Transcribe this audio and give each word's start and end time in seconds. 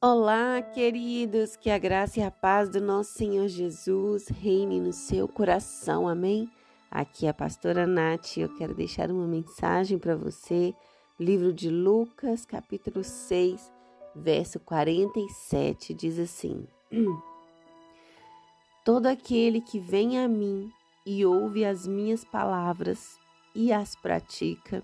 Olá, 0.00 0.62
queridos, 0.62 1.56
que 1.56 1.68
a 1.68 1.76
graça 1.76 2.20
e 2.20 2.22
a 2.22 2.30
paz 2.30 2.68
do 2.68 2.80
nosso 2.80 3.14
Senhor 3.14 3.48
Jesus 3.48 4.28
reine 4.28 4.80
no 4.80 4.92
seu 4.92 5.26
coração, 5.26 6.06
amém? 6.06 6.48
Aqui 6.88 7.26
é 7.26 7.30
a 7.30 7.34
pastora 7.34 7.84
Nath 7.84 8.36
e 8.36 8.42
eu 8.42 8.56
quero 8.56 8.76
deixar 8.76 9.10
uma 9.10 9.26
mensagem 9.26 9.98
para 9.98 10.14
você, 10.14 10.72
livro 11.18 11.52
de 11.52 11.68
Lucas, 11.68 12.46
capítulo 12.46 13.02
6, 13.02 13.72
verso 14.14 14.60
47, 14.60 15.92
diz 15.94 16.16
assim: 16.20 16.64
Todo 18.84 19.06
aquele 19.06 19.60
que 19.60 19.80
vem 19.80 20.20
a 20.20 20.28
mim 20.28 20.70
e 21.04 21.26
ouve 21.26 21.64
as 21.64 21.88
minhas 21.88 22.24
palavras 22.24 23.18
e 23.52 23.72
as 23.72 23.96
pratica, 23.96 24.80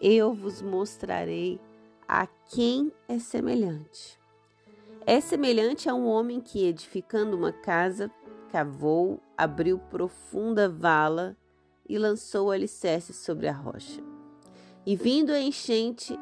eu 0.00 0.32
vos 0.32 0.62
mostrarei 0.62 1.60
a 2.08 2.26
quem 2.26 2.90
é 3.06 3.18
semelhante. 3.18 4.17
É 5.10 5.22
semelhante 5.22 5.88
a 5.88 5.94
um 5.94 6.06
homem 6.06 6.38
que, 6.38 6.66
edificando 6.66 7.34
uma 7.34 7.50
casa, 7.50 8.10
cavou, 8.50 9.22
abriu 9.38 9.78
profunda 9.78 10.68
vala 10.68 11.34
e 11.88 11.96
lançou 11.96 12.48
o 12.48 12.50
alicerce 12.50 13.14
sobre 13.14 13.48
a 13.48 13.52
rocha. 13.54 14.02
E 14.84 14.94
vindo 14.94 15.30
a 15.30 15.40
enchente, 15.40 16.14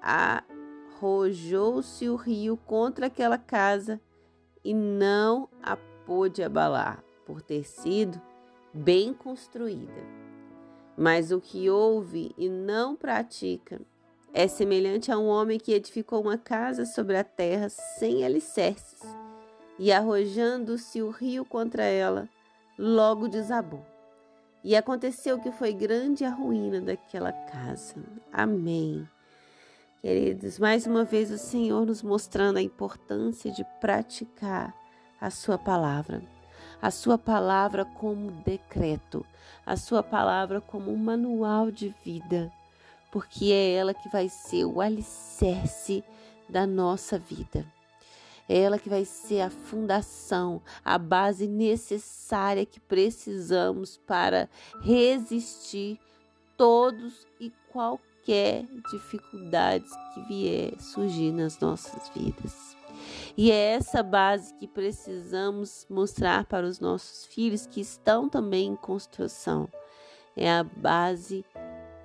arrojou-se 0.00 2.08
o 2.08 2.16
rio 2.16 2.56
contra 2.56 3.08
aquela 3.08 3.36
casa 3.36 4.00
e 4.64 4.72
não 4.72 5.46
a 5.62 5.76
pôde 6.06 6.42
abalar, 6.42 7.04
por 7.26 7.42
ter 7.42 7.64
sido 7.64 8.18
bem 8.72 9.12
construída. 9.12 10.02
Mas 10.96 11.30
o 11.30 11.42
que 11.42 11.68
ouve 11.68 12.34
e 12.38 12.48
não 12.48 12.96
pratica 12.96 13.82
é 14.32 14.46
semelhante 14.46 15.10
a 15.10 15.18
um 15.18 15.26
homem 15.26 15.58
que 15.58 15.72
edificou 15.72 16.20
uma 16.20 16.38
casa 16.38 16.84
sobre 16.84 17.16
a 17.16 17.24
terra 17.24 17.68
sem 17.68 18.24
alicerces, 18.24 19.00
e 19.78 19.90
arrojando-se 19.90 21.02
o 21.02 21.10
rio 21.10 21.44
contra 21.44 21.82
ela, 21.82 22.28
logo 22.78 23.28
desabou. 23.28 23.84
E 24.62 24.76
aconteceu 24.76 25.40
que 25.40 25.50
foi 25.50 25.72
grande 25.72 26.24
a 26.24 26.30
ruína 26.30 26.80
daquela 26.80 27.32
casa. 27.32 27.96
Amém. 28.30 29.08
Queridos, 30.02 30.58
mais 30.58 30.86
uma 30.86 31.02
vez 31.02 31.30
o 31.30 31.38
Senhor 31.38 31.86
nos 31.86 32.02
mostrando 32.02 32.58
a 32.58 32.62
importância 32.62 33.50
de 33.50 33.64
praticar 33.80 34.74
a 35.20 35.30
Sua 35.30 35.58
palavra. 35.58 36.22
A 36.80 36.90
Sua 36.90 37.18
palavra 37.18 37.84
como 37.84 38.30
decreto, 38.44 39.24
a 39.64 39.76
Sua 39.76 40.02
palavra 40.02 40.60
como 40.60 40.92
um 40.92 40.96
manual 40.96 41.70
de 41.70 41.94
vida 42.04 42.52
porque 43.10 43.46
é 43.46 43.72
ela 43.74 43.94
que 43.94 44.08
vai 44.08 44.28
ser 44.28 44.64
o 44.64 44.80
alicerce 44.80 46.04
da 46.48 46.66
nossa 46.66 47.18
vida. 47.18 47.66
É 48.48 48.58
ela 48.58 48.78
que 48.78 48.88
vai 48.88 49.04
ser 49.04 49.42
a 49.42 49.50
fundação, 49.50 50.60
a 50.84 50.98
base 50.98 51.46
necessária 51.46 52.66
que 52.66 52.80
precisamos 52.80 53.96
para 53.96 54.48
resistir 54.82 56.00
todos 56.56 57.26
e 57.38 57.52
qualquer 57.72 58.64
dificuldades 58.90 59.90
que 60.12 60.22
vier 60.22 60.80
surgir 60.80 61.30
nas 61.32 61.60
nossas 61.60 62.08
vidas. 62.08 62.76
E 63.36 63.50
é 63.50 63.74
essa 63.74 64.02
base 64.02 64.52
que 64.54 64.66
precisamos 64.66 65.86
mostrar 65.88 66.44
para 66.44 66.66
os 66.66 66.80
nossos 66.80 67.26
filhos 67.26 67.66
que 67.66 67.80
estão 67.80 68.28
também 68.28 68.68
em 68.68 68.76
construção. 68.76 69.68
É 70.36 70.50
a 70.50 70.64
base 70.64 71.44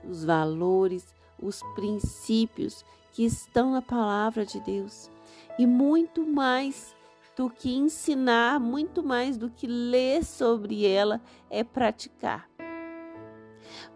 os 0.10 0.24
valores, 0.24 1.14
os 1.42 1.62
princípios 1.76 2.86
que 3.12 3.24
estão 3.24 3.72
na 3.72 3.82
palavra 3.82 4.46
de 4.46 4.60
Deus. 4.60 5.10
E 5.58 5.66
muito 5.66 6.26
mais 6.26 6.96
do 7.36 7.50
que 7.50 7.74
ensinar, 7.76 8.60
muito 8.60 9.04
mais 9.04 9.38
do 9.38 9.50
que 9.50 9.68
ler 9.68 10.24
sobre 10.24 10.86
ela, 10.86 11.22
é 11.50 11.64
praticar. 11.64 12.50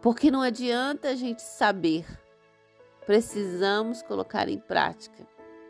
Porque 0.02 0.32
não 0.32 0.42
adianta 0.42 1.10
a 1.10 1.16
gente 1.16 1.42
saber, 1.42 2.06
precisamos 3.06 4.02
colocar 4.02 4.50
em 4.50 4.58
prática, 4.58 5.28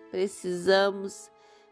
precisamos 0.09 1.29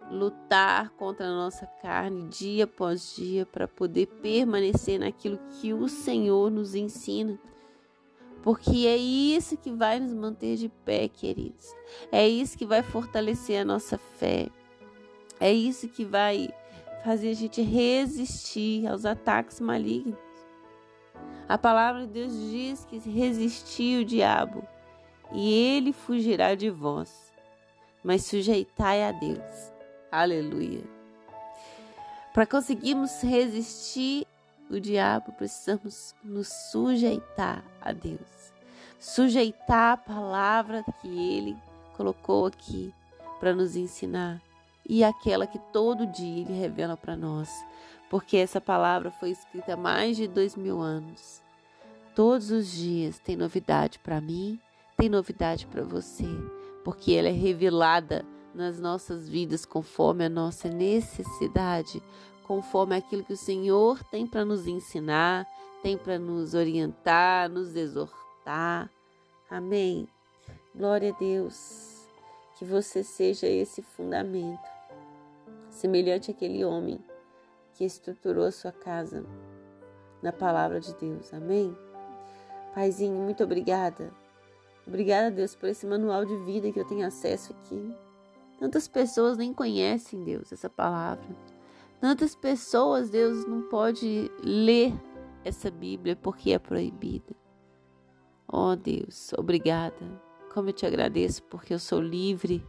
lutar 0.10 0.90
contra 0.92 1.26
a 1.26 1.32
nossa 1.32 1.66
carne 1.82 2.30
dia 2.30 2.64
após 2.64 3.16
dia 3.16 3.46
para 3.46 3.68
poder 3.68 4.08
permanecer 4.22 5.00
naquilo 5.00 5.38
que 5.60 5.74
o 5.74 5.88
Senhor 5.88 6.50
nos 6.50 6.76
ensina 6.76 7.40
porque 8.48 8.88
é 8.88 8.96
isso 8.96 9.58
que 9.58 9.70
vai 9.70 10.00
nos 10.00 10.14
manter 10.14 10.56
de 10.56 10.70
pé, 10.70 11.10
queridos. 11.10 11.76
É 12.10 12.26
isso 12.26 12.58
que 12.58 12.66
vai 12.66 12.82
fortalecer 12.82 13.60
a 13.60 13.66
nossa 13.66 13.98
fé. 13.98 14.48
É 15.38 15.52
isso 15.52 15.90
que 15.90 16.06
vai 16.06 16.48
fazer 17.04 17.32
a 17.32 17.34
gente 17.34 17.62
resistir 17.62 18.88
aos 18.88 19.04
ataques 19.04 19.60
malignos. 19.60 20.18
A 21.50 21.58
palavra 21.58 22.08
de 22.08 22.14
Deus 22.14 22.32
diz 22.32 22.86
que 22.86 23.00
resistir 23.00 24.00
o 24.00 24.06
diabo 24.06 24.66
e 25.34 25.52
ele 25.52 25.92
fugirá 25.92 26.56
de 26.56 26.70
vós. 26.70 27.34
Mas 28.02 28.24
sujeitai 28.24 29.04
a 29.04 29.12
Deus. 29.12 29.74
Aleluia. 30.10 30.86
Para 32.34 32.46
conseguirmos 32.46 33.22
resistir 33.22 34.26
o 34.70 34.80
diabo, 34.80 35.32
precisamos 35.34 36.16
nos 36.24 36.48
sujeitar 36.72 37.64
a 37.82 37.92
Deus. 37.92 38.54
Sujeitar 39.00 39.94
a 39.94 39.98
palavra 39.98 40.84
que 41.02 41.08
ele 41.08 41.58
colocou 41.96 42.46
aqui 42.46 42.94
para 43.40 43.54
nos 43.54 43.76
ensinar 43.76 44.42
e 44.88 45.04
aquela 45.04 45.46
que 45.46 45.60
todo 45.72 46.08
dia 46.08 46.42
ele 46.42 46.54
revela 46.54 46.96
para 46.96 47.16
nós, 47.16 47.50
porque 48.10 48.38
essa 48.38 48.62
palavra 48.62 49.12
foi 49.12 49.32
escrita 49.32 49.74
há 49.74 49.78
mais 49.78 50.16
de 50.16 50.28
dois 50.28 50.56
mil 50.56 50.80
anos. 50.80 51.42
Todos 52.16 52.50
os 52.52 52.72
dias 52.72 53.20
tem 53.20 53.36
novidade 53.36 54.00
para 54.00 54.22
mim, 54.22 54.60
tem 54.96 55.10
novidade 55.10 55.68
para 55.68 55.84
você, 55.84 56.26
porque 56.84 57.14
ela 57.14 57.28
é 57.28 57.32
revelada 57.32 58.26
nas 58.56 58.80
nossas 58.80 59.30
vidas 59.30 59.66
conforme 59.66 60.26
a 60.26 60.30
nossa 60.30 60.68
necessidade, 60.68 62.02
conforme 62.48 62.96
aquilo 62.96 63.24
que 63.24 63.34
o 63.34 63.38
Senhor 63.38 64.02
tem 64.06 64.26
para 64.26 64.46
nos 64.46 64.68
ensinar, 64.68 65.46
tem 65.84 65.98
para 65.98 66.18
nos 66.18 66.54
orientar, 66.54 67.50
nos 67.50 67.76
exortar. 67.76 68.90
Amém. 69.50 70.08
Glória 70.74 71.14
a 71.14 71.20
Deus. 71.20 72.08
Que 72.58 72.66
você 72.66 73.04
seja 73.04 73.46
esse 73.46 73.82
fundamento, 73.82 74.68
semelhante 75.70 76.32
àquele 76.32 76.66
homem 76.66 77.00
que 77.76 77.86
estruturou 77.86 78.46
a 78.46 78.52
sua 78.52 78.72
casa 78.72 79.24
na 80.24 80.34
palavra 80.34 80.80
de 80.80 80.94
Deus. 80.96 81.32
Amém. 81.34 81.78
Paizinho, 82.74 83.16
muito 83.22 83.44
obrigada. 83.44 84.12
Obrigada, 84.88 85.30
Deus, 85.30 85.54
por 85.54 85.70
esse 85.70 85.86
manual 85.86 86.26
de 86.26 86.36
vida 86.38 86.72
que 86.72 86.80
eu 86.80 86.86
tenho 86.86 87.06
acesso 87.06 87.54
aqui. 87.54 87.94
Tantas 88.58 88.88
pessoas 88.88 89.38
nem 89.38 89.54
conhecem, 89.54 90.24
Deus, 90.24 90.52
essa 90.52 90.70
palavra. 90.70 91.28
Tantas 92.00 92.36
pessoas, 92.36 93.10
Deus 93.10 93.46
não 93.48 93.64
pode 93.64 94.32
ler 94.44 94.94
essa 95.44 95.72
Bíblia 95.72 96.16
porque 96.16 96.52
é 96.52 96.60
proibida. 96.60 97.36
Oh 98.48 98.76
Deus, 98.76 99.34
obrigada. 99.34 100.22
Como 100.54 100.70
eu 100.70 100.74
te 100.74 100.86
agradeço 100.86 101.44
porque 101.44 101.74
eu 101.74 101.80
sou 101.80 102.00
livre. 102.00 102.64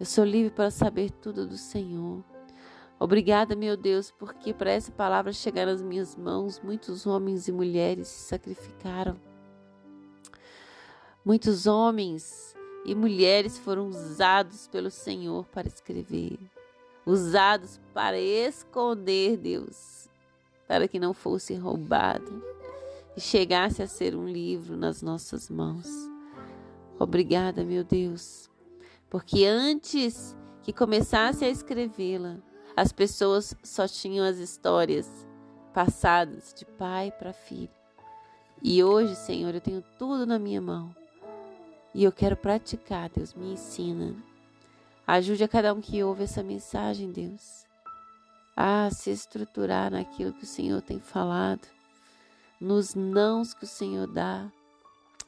Eu 0.00 0.06
sou 0.06 0.24
livre 0.24 0.50
para 0.50 0.70
saber 0.70 1.10
tudo 1.10 1.46
do 1.46 1.56
Senhor. 1.56 2.24
Obrigada, 2.98 3.54
meu 3.54 3.76
Deus, 3.76 4.10
porque 4.10 4.54
para 4.54 4.70
essa 4.70 4.90
palavra 4.90 5.32
chegar 5.32 5.66
nas 5.66 5.82
minhas 5.82 6.16
mãos, 6.16 6.60
muitos 6.60 7.06
homens 7.06 7.46
e 7.46 7.52
mulheres 7.52 8.08
se 8.08 8.28
sacrificaram. 8.28 9.20
Muitos 11.22 11.66
homens 11.66 12.56
e 12.86 12.94
mulheres 12.94 13.58
foram 13.58 13.88
usados 13.88 14.66
pelo 14.68 14.90
Senhor 14.90 15.44
para 15.46 15.68
escrever 15.68 16.38
usados 17.06 17.80
para 17.92 18.18
esconder 18.18 19.36
Deus, 19.36 20.08
para 20.66 20.88
que 20.88 20.98
não 20.98 21.12
fosse 21.12 21.54
roubado 21.54 22.42
e 23.16 23.20
chegasse 23.20 23.82
a 23.82 23.86
ser 23.86 24.14
um 24.14 24.26
livro 24.26 24.76
nas 24.76 25.02
nossas 25.02 25.48
mãos. 25.48 25.88
Obrigada, 26.98 27.64
meu 27.64 27.84
Deus, 27.84 28.50
porque 29.10 29.44
antes 29.44 30.36
que 30.62 30.72
começasse 30.72 31.44
a 31.44 31.48
escrevê-la, 31.48 32.38
as 32.76 32.90
pessoas 32.90 33.56
só 33.62 33.86
tinham 33.86 34.26
as 34.26 34.38
histórias 34.38 35.08
passadas 35.72 36.54
de 36.54 36.64
pai 36.64 37.12
para 37.12 37.32
filho. 37.32 37.70
E 38.62 38.82
hoje, 38.82 39.14
Senhor, 39.14 39.54
eu 39.54 39.60
tenho 39.60 39.84
tudo 39.98 40.24
na 40.24 40.38
minha 40.38 40.60
mão. 40.60 40.94
E 41.94 42.02
eu 42.02 42.10
quero 42.10 42.36
praticar, 42.36 43.10
Deus, 43.10 43.34
me 43.34 43.52
ensina. 43.52 44.16
Ajude 45.06 45.44
a 45.44 45.48
cada 45.48 45.74
um 45.74 45.80
que 45.80 46.02
ouve 46.02 46.24
essa 46.24 46.42
mensagem, 46.42 47.12
Deus, 47.12 47.66
a 48.56 48.90
se 48.90 49.10
estruturar 49.10 49.90
naquilo 49.90 50.32
que 50.32 50.44
o 50.44 50.46
Senhor 50.46 50.80
tem 50.80 50.98
falado, 50.98 51.68
nos 52.60 52.94
nãos 52.94 53.52
que 53.52 53.64
o 53.64 53.68
Senhor 53.68 54.06
dá, 54.06 54.50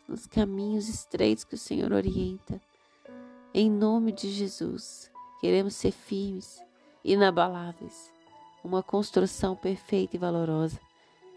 nos 0.09 0.27
caminhos 0.27 0.89
estreitos 0.89 1.45
que 1.45 1.55
o 1.55 1.59
Senhor 1.59 1.93
orienta. 1.93 2.61
Em 3.53 3.71
nome 3.71 4.13
de 4.13 4.31
Jesus, 4.31 5.11
Queremos 5.41 5.75
ser 5.75 5.93
firmes, 5.93 6.63
inabaláveis, 7.05 8.11
uma 8.65 8.83
construção 8.83 9.55
perfeita 9.55 10.17
e 10.17 10.19
valorosa. 10.19 10.81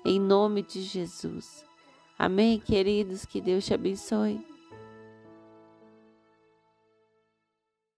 Em 0.05 0.19
nome 0.19 0.63
de 0.63 0.81
Jesus. 0.81 1.65
Amém, 2.17 2.59
queridos. 2.59 3.25
Que 3.25 3.41
Deus 3.41 3.65
te 3.65 3.73
abençoe. 3.73 4.48